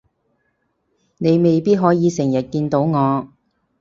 [1.19, 3.31] 你未必可以成日見到我